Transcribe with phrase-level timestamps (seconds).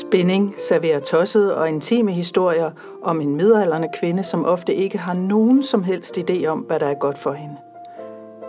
[0.00, 2.70] Spænding serverer tossede og intime historier
[3.02, 6.86] om en midalderne kvinde, som ofte ikke har nogen som helst idé om, hvad der
[6.86, 7.56] er godt for hende.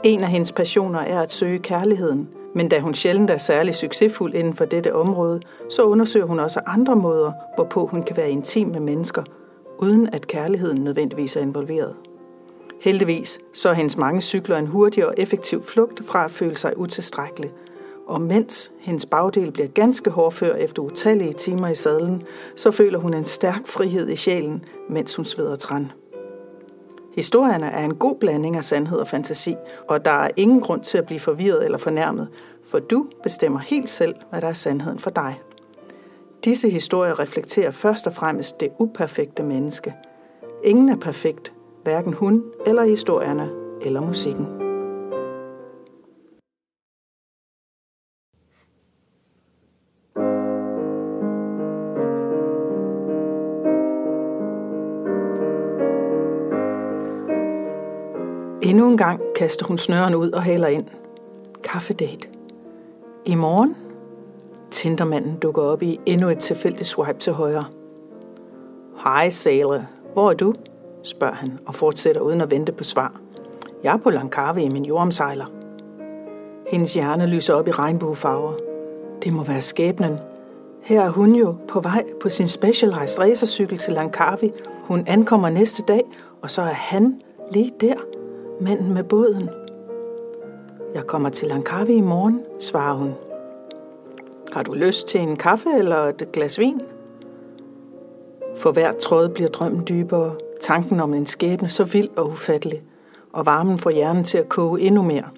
[0.04, 4.34] En af hendes passioner er at søge kærligheden, men da hun sjældent er særlig succesfuld
[4.34, 8.68] inden for dette område, så undersøger hun også andre måder, hvorpå hun kan være intim
[8.68, 9.24] med mennesker,
[9.80, 11.94] uden at kærligheden nødvendigvis er involveret.
[12.82, 16.78] Heldigvis så er hendes mange cykler en hurtig og effektiv flugt fra at føle sig
[16.78, 17.52] utilstrækkelig.
[18.08, 22.24] Og mens hendes bagdel bliver ganske hårdfør efter utallige timer i sadlen,
[22.56, 25.92] så føler hun en stærk frihed i sjælen, mens hun sveder træn.
[27.16, 29.56] Historierne er en god blanding af sandhed og fantasi,
[29.88, 32.28] og der er ingen grund til at blive forvirret eller fornærmet,
[32.66, 35.42] for du bestemmer helt selv, hvad der er sandheden for dig.
[36.46, 39.94] Disse historier reflekterer først og fremmest det uperfekte menneske.
[40.64, 43.50] Ingen er perfekt, hverken hun eller historierne
[43.82, 44.67] eller musikken.
[58.68, 60.86] Endnu en gang kaster hun snøren ud og haler ind.
[61.64, 62.28] Kaffedate.
[63.26, 63.76] I morgen?
[64.72, 67.66] Tindermanden dukker op i endnu et tilfældigt swipe til højre.
[69.04, 69.88] Hej, Sale.
[70.14, 70.54] Hvor er du?
[71.04, 73.22] spørger han og fortsætter uden at vente på svar.
[73.84, 75.46] Jeg er på Langkawi i min jordomsejler.
[76.68, 78.54] Hendes hjerne lyser op i regnbuefarver.
[79.24, 80.20] Det må være skæbnen.
[80.82, 84.52] Her er hun jo på vej på sin specialized racercykel til Langkawi.
[84.84, 86.04] Hun ankommer næste dag,
[86.42, 87.22] og så er han
[87.52, 87.96] lige der,
[88.62, 89.50] manden med båden.
[90.94, 93.14] Jeg kommer til Langkawi i morgen, svarer hun.
[94.52, 96.82] Har du lyst til en kaffe eller et glas vin?
[98.56, 102.82] For hver tråd bliver drømmen dybere, tanken om en skæbne så vild og ufattelig,
[103.34, 105.30] og varmen får hjernen til at koge endnu mere.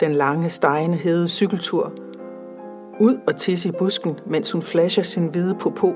[0.00, 1.92] Den lange, stegende, hede cykeltur,
[3.00, 5.94] ud og tisse i busken, mens hun flasher sin hvide popo,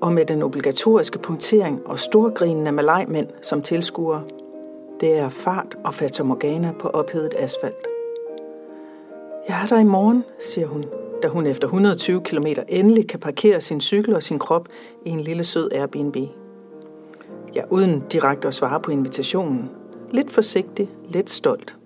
[0.00, 4.22] og med den obligatoriske punktering og storgrinende malajmænd som tilskuere.
[5.00, 7.86] Det er fart og fatamorgana på ophedet asfalt.
[9.48, 10.84] Jeg er der i morgen, siger hun,
[11.22, 14.68] da hun efter 120 km endelig kan parkere sin cykel og sin krop
[15.04, 16.16] i en lille sød Airbnb.
[17.54, 19.70] Ja, uden direkte at svare på invitationen.
[20.10, 21.76] Lidt forsigtig, lidt stolt.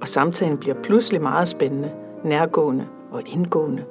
[0.00, 1.90] Og samtalen bliver pludselig meget spændende,
[2.24, 3.84] nærgående og indgående.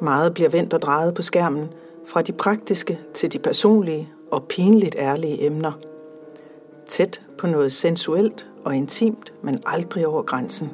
[0.00, 1.68] Meget bliver vendt og drejet på skærmen,
[2.06, 5.89] fra de praktiske til de personlige og pinligt ærlige emner.
[6.90, 10.70] Tæt på noget sensuelt og intimt, men aldrig over grænsen.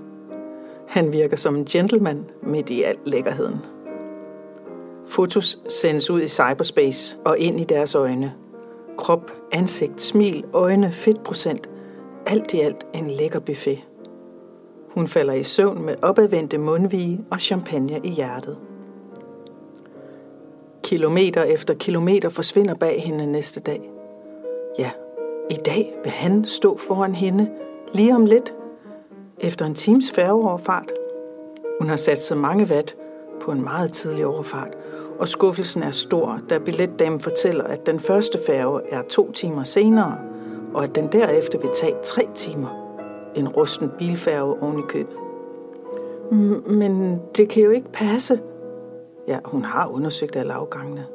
[0.89, 3.57] Han virker som en gentleman midt i al lækkerheden.
[5.07, 8.35] Fotos sendes ud i cyberspace og ind i deres øjne.
[8.99, 11.69] Krop, ansigt, smil, øjne, fedtprocent.
[12.27, 13.79] Alt i alt en lækker buffet.
[14.91, 18.59] Hun falder i søvn med opadvendte mundvige og champagne i hjertet.
[20.83, 23.91] Kilometer efter kilometer forsvinder bag hende næste dag.
[24.79, 24.91] Ja,
[25.51, 27.51] i dag vil han stå foran hende
[27.93, 28.55] lige om lidt–
[29.39, 30.93] efter en times færgeoverfart.
[31.81, 32.97] Hun har sat så mange watt
[33.41, 34.77] på en meget tidlig overfart,
[35.19, 40.19] og skuffelsen er stor, da billetdamen fortæller, at den første færge er to timer senere,
[40.75, 42.99] og at den derefter vil tage tre timer.
[43.35, 45.17] En rusten bilfærge oven i købet.
[46.67, 48.41] Men det kan jo ikke passe.
[49.29, 51.07] Ja, hun har undersøgt alle afgangene.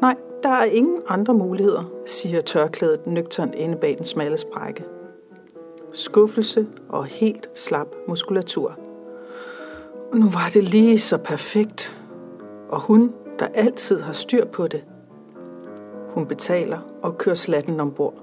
[0.00, 4.84] Nej, der er ingen andre muligheder, siger tørklædet nøgternt inde bag den smalle sprække
[5.92, 8.78] skuffelse og helt slap muskulatur.
[10.14, 11.96] Nu var det lige så perfekt,
[12.68, 14.84] og hun, der altid har styr på det.
[16.14, 18.14] Hun betaler og kører slatten ombord,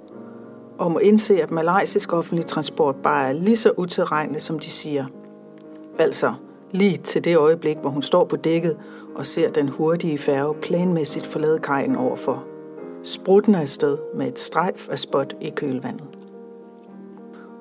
[0.78, 5.06] og må indse, at malaysisk offentlig transport bare er lige så utilregnelig, som de siger.
[6.00, 6.34] Altså,
[6.72, 8.78] lige til det øjeblik, hvor hun står på dækket
[9.16, 12.44] og ser den hurtige færge planmæssigt forlade kajen overfor.
[13.04, 16.04] Sprutten er afsted med et strejf af spot i kølvandet.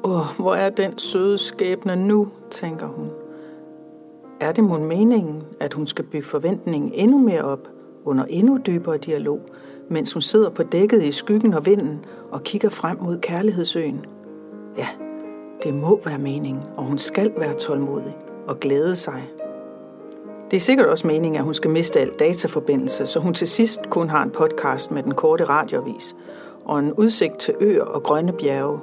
[0.04, 3.10] Åh, hvor er den søde skæbne nu, tænker hun.
[4.40, 7.68] Er det mon meningen, at hun skal bygge forventningen endnu mere op,
[8.04, 9.40] under endnu dybere dialog,
[9.88, 14.04] mens hun sidder på dækket i skyggen og vinden og kigger frem mod kærlighedsøen?
[14.78, 14.86] Ja,
[15.62, 18.16] det må være meningen, og hun skal være tålmodig
[18.48, 19.22] og glæde sig.
[20.50, 23.81] Det er sikkert også meningen, at hun skal miste al dataforbindelse, så hun til sidst
[23.90, 26.16] kun har en podcast med den korte radiovis
[26.64, 28.78] og en udsigt til øer og grønne bjerge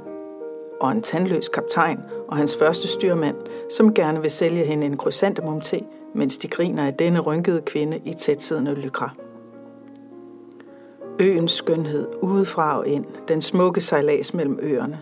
[0.82, 3.36] og en tandløs kaptajn og hans første styrmand,
[3.72, 5.84] som gerne vil sælge hende en krysantemum te,
[6.14, 9.10] mens de griner af denne rynkede kvinde i tætsiddende lykra.
[11.20, 15.00] Øens skønhed udefra og ind, den smukke sejlads mellem øerne.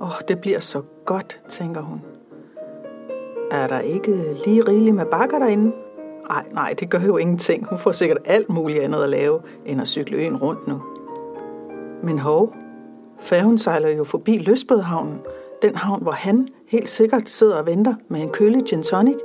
[0.00, 2.13] Åh, oh, det bliver så godt, tænker hun.
[3.54, 5.72] Er der ikke lige rigeligt med bakker derinde?
[6.30, 7.66] Ej, nej, det gør jo ingenting.
[7.68, 10.82] Hun får sikkert alt muligt andet at lave, end at cykle øen rundt nu.
[12.02, 12.54] Men hov,
[13.20, 15.20] færgen sejler jo forbi Løsbødhavnen,
[15.62, 19.16] den havn, hvor han helt sikkert sidder og venter med en kølig gin tonic.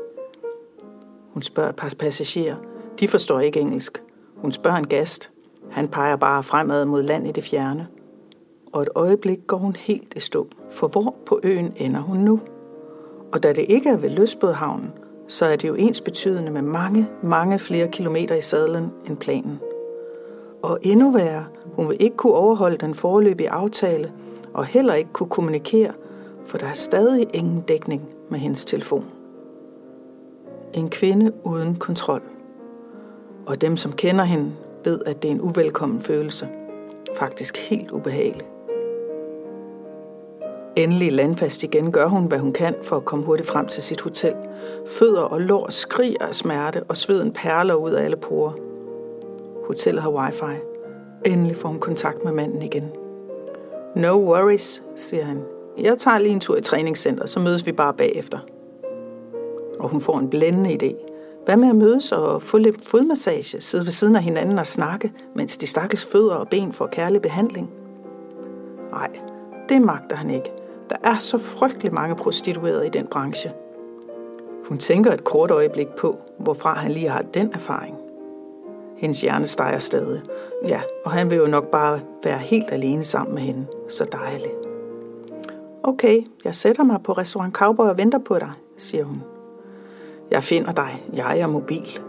[1.34, 2.56] Hun spørger et par passagerer.
[3.00, 4.04] De forstår ikke engelsk.
[4.36, 5.32] Hun spørger en gast.
[5.72, 7.88] Han peger bare fremad mod land i det fjerne.
[8.74, 12.40] Og et øjeblik går hun helt i stå, for hvor på øen ender hun nu?
[13.32, 14.92] Og da det ikke er ved Løsbådhavnen,
[15.28, 19.60] så er det jo ens betydende med mange, mange flere kilometer i sadlen end planen.
[20.62, 24.12] Og endnu værre, hun vil ikke kunne overholde den foreløbige aftale,
[24.54, 25.94] og heller ikke kunne kommunikere,
[26.46, 29.06] for der er stadig ingen dækning med hendes telefon.
[30.74, 32.22] En kvinde uden kontrol.
[33.46, 34.52] Og dem, som kender hende,
[34.84, 36.48] ved, at det er en uvelkommen følelse.
[37.16, 38.46] Faktisk helt ubehagelig.
[40.80, 44.02] Endelig landfast igen gør hun, hvad hun kan for at komme hurtigt frem til sit
[44.02, 44.34] hotel.
[44.88, 48.52] Fødder og lår skriger af smerte, og sveden perler ud af alle porer.
[49.68, 50.60] Hotellet har wifi.
[51.26, 52.84] Endelig får hun kontakt med manden igen.
[53.96, 55.42] No worries, siger han.
[55.78, 58.40] Jeg tager lige en tur i træningscenter, så mødes vi bare bagefter.
[59.80, 60.96] Og hun får en blændende idé.
[61.46, 65.12] Hvad med at mødes og få lidt fodmassage, sidde ved siden af hinanden og snakke,
[65.36, 67.70] mens de stakkels fødder og ben får kærlig behandling?
[68.92, 69.10] Nej,
[69.70, 70.52] det magter han ikke.
[70.90, 73.52] Der er så frygtelig mange prostituerede i den branche.
[74.66, 77.96] Hun tænker et kort øjeblik på, hvorfra han lige har den erfaring.
[78.98, 80.22] Hendes hjerne steger stadig.
[80.68, 83.66] Ja, og han vil jo nok bare være helt alene sammen med hende.
[83.88, 84.54] Så dejligt.
[85.84, 89.24] Okay, jeg sætter mig på restaurant Cowboy og venter på dig, siger hun.
[90.32, 91.04] Jeg finder dig.
[91.14, 92.00] Jeg er mobil.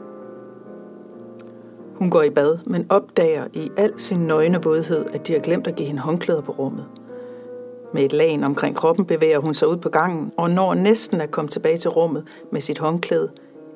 [1.94, 5.66] Hun går i bad, men opdager i al sin nøgne vådhed, at de har glemt
[5.66, 6.86] at give hende håndklæder på rummet.
[7.92, 11.30] Med et lagen omkring kroppen bevæger hun sig ud på gangen og når næsten at
[11.30, 13.30] komme tilbage til rummet med sit håndklæde,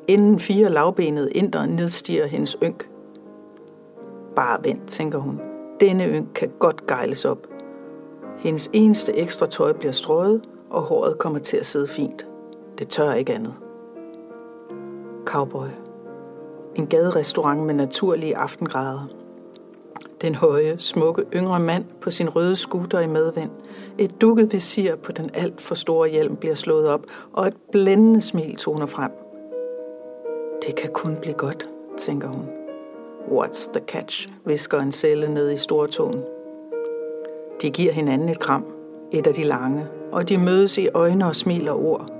[0.08, 2.88] inden fire lavbenede indere nedstiger hendes ynk.
[4.36, 5.40] Bare vent, tænker hun.
[5.80, 7.46] Denne ynk kan godt gejles op.
[8.38, 12.26] Hendes eneste ekstra tøj bliver strøget, og håret kommer til at sidde fint.
[12.78, 13.54] Det tør ikke andet.
[15.24, 15.66] Cowboy.
[16.74, 19.08] En gaderestaurant med naturlige aftengrader.
[20.22, 23.50] Den høje, smukke yngre mand på sin røde skuter i medvind.
[23.98, 27.02] Et dukket visir på den alt for store hjelm bliver slået op,
[27.32, 29.10] og et blændende smil toner frem.
[30.66, 31.68] Det kan kun blive godt,
[31.98, 32.46] tænker hun.
[33.30, 36.22] What's the catch, visker en celle ned i stortåen.
[37.62, 38.64] De giver hinanden et kram,
[39.12, 42.10] et af de lange, og de mødes i øjne og smiler ord,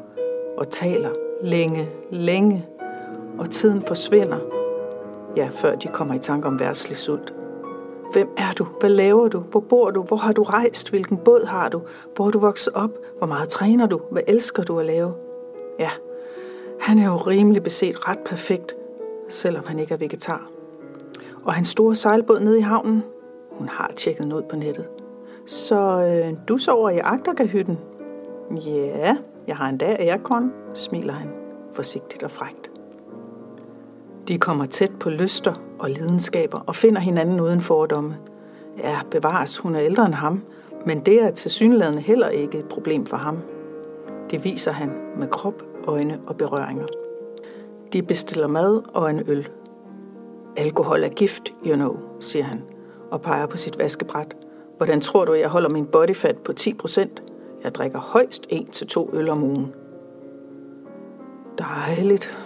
[0.56, 1.10] og taler
[1.42, 2.66] længe, længe,
[3.38, 4.38] og tiden forsvinder,
[5.36, 7.34] ja, før de kommer i tanke om værtslig sult.
[8.12, 8.66] Hvem er du?
[8.80, 9.38] Hvad laver du?
[9.38, 10.02] Hvor bor du?
[10.02, 10.90] Hvor har du rejst?
[10.90, 11.82] Hvilken båd har du?
[12.16, 12.90] Hvor er du vokset op?
[13.18, 14.00] Hvor meget træner du?
[14.10, 15.14] Hvad elsker du at lave?
[15.78, 15.90] Ja,
[16.80, 18.76] han er jo rimelig beset ret perfekt,
[19.28, 20.50] selvom han ikke er vegetar.
[21.44, 23.04] Og hans store sejlbåd nede i havnen,
[23.50, 24.84] hun har tjekket noget på nettet.
[25.46, 27.78] Så øh, du sover i agterkahytten?
[28.66, 31.30] Ja, jeg har en dag aircon, smiler han,
[31.72, 32.73] forsigtigt og frægt.
[34.28, 38.16] De kommer tæt på lyster og lidenskaber og finder hinanden uden fordomme.
[38.78, 40.42] Ja, bevares, hun er ældre end ham,
[40.86, 43.38] men det er tilsyneladende heller ikke et problem for ham.
[44.30, 46.86] Det viser han med krop, øjne og berøringer.
[47.92, 49.48] De bestiller mad og en øl.
[50.56, 52.62] Alkohol er gift, you know, siger han,
[53.10, 54.36] og peger på sit vaskebræt.
[54.76, 57.08] Hvordan tror du, jeg holder min bodyfat på 10%?
[57.64, 59.72] Jeg drikker højst 1-2 øl om ugen.
[61.58, 62.43] Dejligt,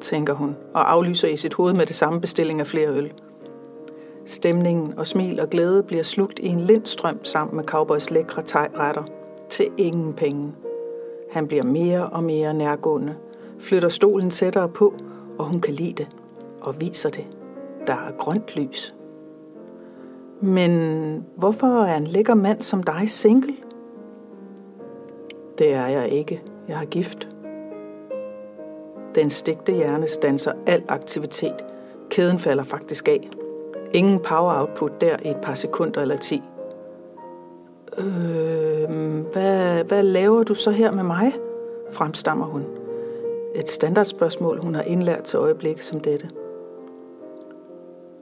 [0.00, 3.12] tænker hun, og aflyser i sit hoved med det samme bestilling af flere øl.
[4.26, 9.02] Stemningen og smil og glæde bliver slugt i en lindstrøm sammen med Cowboys lækre tegretter.
[9.50, 10.52] Til ingen penge.
[11.30, 13.14] Han bliver mere og mere nærgående,
[13.58, 14.94] flytter stolen tættere på,
[15.38, 16.08] og hun kan lide det,
[16.60, 17.26] og viser det.
[17.86, 18.94] Der er grønt lys.
[20.40, 23.54] Men hvorfor er en lækker mand som dig single?
[25.58, 26.42] Det er jeg ikke.
[26.68, 27.37] Jeg har gift.
[29.14, 31.64] Den stigte hjerne stanser al aktivitet.
[32.10, 33.28] Kæden falder faktisk af.
[33.92, 36.42] Ingen power output der i et par sekunder eller ti.
[37.98, 38.90] Øh,
[39.32, 41.32] hvad, hvad laver du så her med mig?
[41.90, 42.64] fremstammer hun.
[43.54, 46.28] Et standardspørgsmål, hun har indlært til øjeblik som dette.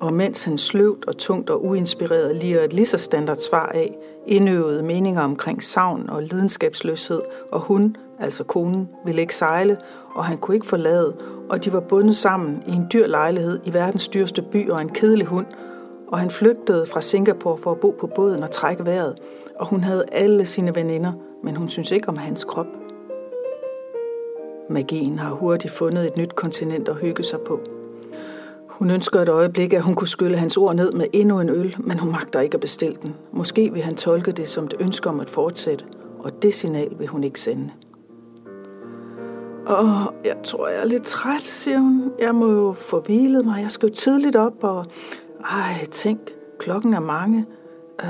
[0.01, 3.99] Og mens han sløvt og tungt og uinspireret liger et lige så standard svar af,
[4.27, 7.21] indøvede meninger omkring savn og lidenskabsløshed,
[7.53, 9.79] og hun, altså konen, ville ikke sejle,
[10.15, 11.17] og han kunne ikke forlade,
[11.49, 14.89] og de var bundet sammen i en dyr lejlighed i verdens dyreste by og en
[14.89, 15.47] kedelig hund,
[16.09, 19.19] og han flygtede fra Singapore for at bo på båden og trække vejret,
[19.59, 21.13] og hun havde alle sine veninder,
[21.43, 22.67] men hun syntes ikke om hans krop.
[24.71, 27.61] Magien har hurtigt fundet et nyt kontinent at hygge sig på.
[28.79, 31.77] Hun ønsker et øjeblik, at hun kunne skylle hans ord ned med endnu en øl,
[31.79, 33.15] men hun magter ikke at bestille den.
[33.33, 35.85] Måske vil han tolke det som et ønske om at fortsætte,
[36.19, 37.71] og det signal vil hun ikke sende.
[39.71, 42.13] Åh, jeg tror, jeg er lidt træt, siger hun.
[42.19, 43.63] Jeg må jo få hvilet mig.
[43.63, 44.87] Jeg skal jo tidligt op, og...
[45.51, 46.21] Ej, tænk,
[46.59, 47.47] klokken er mange.
[48.01, 48.09] Øh,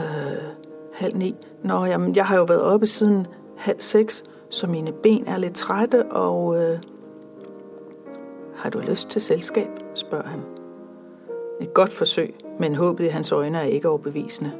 [0.92, 1.34] halv ni.
[1.62, 5.54] Nå, jamen, jeg har jo været oppe siden halv seks, så mine ben er lidt
[5.54, 6.62] trætte, og...
[6.62, 6.78] Øh,
[8.54, 9.68] har du lyst til selskab?
[9.94, 10.55] spørger han.
[11.60, 14.52] Et godt forsøg, men håbet i hans øjne er ikke overbevisende.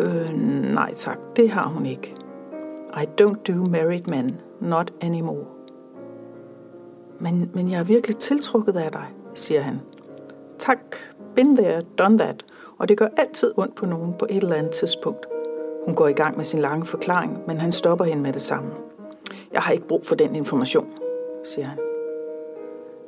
[0.00, 0.30] Øh,
[0.74, 2.14] nej tak, det har hun ikke.
[2.96, 5.44] I don't do married men, not anymore.
[7.18, 9.80] Men, men jeg er virkelig tiltrukket af dig, siger han.
[10.58, 10.78] Tak,
[11.36, 12.44] been there, done that,
[12.78, 15.26] og det gør altid ondt på nogen på et eller andet tidspunkt.
[15.84, 18.70] Hun går i gang med sin lange forklaring, men han stopper hende med det samme.
[19.52, 20.86] Jeg har ikke brug for den information,
[21.44, 21.78] siger han.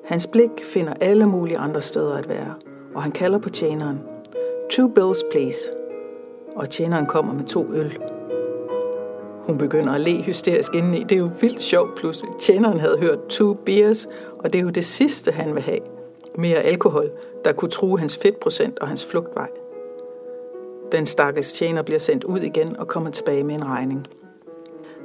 [0.04, 2.54] Hans blik finder alle mulige andre steder at være,
[2.94, 4.00] og han kalder på tjeneren.
[4.70, 5.70] Two bills, please.
[6.56, 7.98] Og tjeneren kommer med to øl.
[9.48, 11.02] Hun begynder at le hysterisk indeni.
[11.02, 12.30] Det er jo vildt sjovt pludselig.
[12.40, 15.80] Tjeneren havde hørt two beers, og det er jo det sidste, han vil have.
[16.34, 17.10] Mere alkohol,
[17.44, 19.48] der kunne true hans fedtprocent og hans flugtvej.
[20.92, 24.06] Den stakkels tjener bliver sendt ud igen og kommer tilbage med en regning.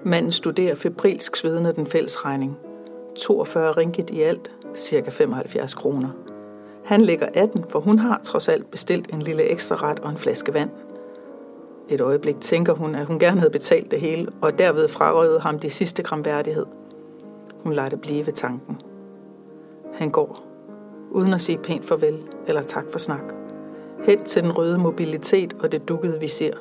[0.03, 2.57] Manden studerer febrilsk svedende den fælles regning.
[3.15, 6.09] 42 ringgit i alt, cirka 75 kroner.
[6.85, 10.17] Han lægger 18, for hun har trods alt bestilt en lille ekstra ret og en
[10.17, 10.69] flaske vand.
[11.89, 15.59] Et øjeblik tænker hun, at hun gerne havde betalt det hele, og derved frarøvede ham
[15.59, 16.65] de sidste gram værdighed.
[17.63, 18.81] Hun lader det blive ved tanken.
[19.93, 20.43] Han går,
[21.11, 23.33] uden at sige pænt farvel eller tak for snak.
[24.03, 26.53] Hen til den røde mobilitet og det dukkede visir.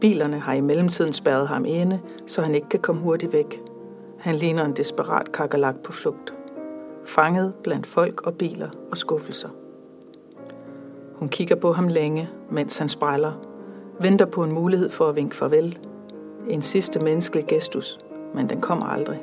[0.00, 3.60] Bilerne har i mellemtiden spærret ham inde, så han ikke kan komme hurtigt væk.
[4.18, 6.34] Han ligner en desperat kakalak på flugt
[7.04, 9.48] fanget blandt folk og biler og skuffelser.
[11.14, 13.32] Hun kigger på ham længe, mens han spejler,
[14.00, 15.78] venter på en mulighed for at vinke farvel.
[16.48, 17.98] En sidste menneskelig gestus,
[18.34, 19.20] men den kommer aldrig.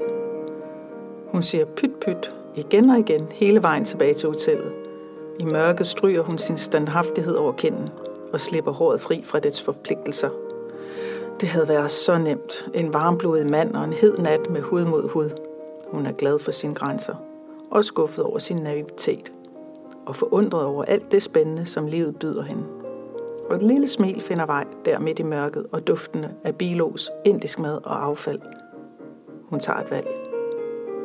[1.28, 4.72] Hun siger pyt pyt igen og igen hele vejen tilbage til hotellet.
[5.40, 7.90] I mørket stryger hun sin standhaftighed over kinden
[8.34, 10.30] og slipper håret fri fra dets forpligtelser.
[11.42, 12.70] Det havde været så nemt.
[12.74, 15.30] En varmblodig mand og en hed nat med hud mod hud.
[15.88, 17.16] Hun er glad for sine grænser
[17.72, 19.34] og skuffet over sin naivitet,
[20.06, 22.64] og forundret over alt det spændende, som livet byder hende.
[23.50, 27.60] Og et lille smil finder vej der midt i mørket og duftende af bilos, indisk
[27.60, 28.40] mad og affald.
[29.50, 30.08] Hun tager et valg.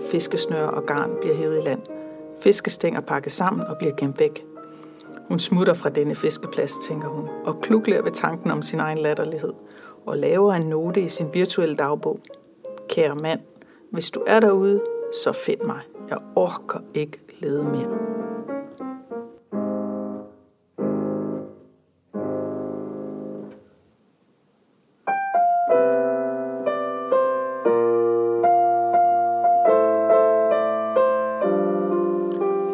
[0.01, 1.81] Fiskesnør og garn bliver hævet i land.
[2.41, 4.47] Fiskestænger pakkes sammen og bliver gemt væk.
[5.29, 9.53] Hun smutter fra denne fiskeplads, tænker hun, og klukler ved tanken om sin egen latterlighed,
[10.07, 12.21] og laver en note i sin virtuelle dagbog.
[12.89, 13.41] Kære mand,
[13.91, 14.81] hvis du er derude,
[15.25, 15.81] så find mig.
[16.13, 17.99] Jeg orker ikke lede mere.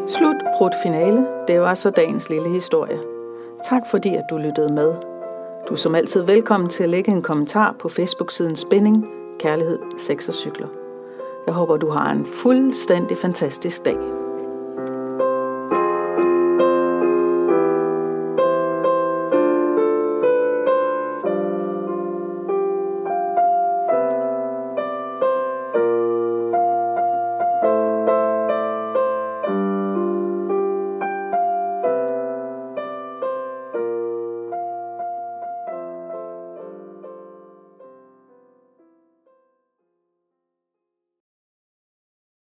[0.06, 1.26] Slut, brudt finale.
[1.48, 2.98] Det var så dagens lille historie.
[3.64, 4.94] Tak fordi, at du lyttede med.
[5.68, 9.06] Du er som altid velkommen til at lægge en kommentar på Facebook-siden Spænding,
[9.40, 10.77] Kærlighed, Sex og Cykler.
[11.48, 14.17] Jeg håber, du har en fuldstændig fantastisk dag.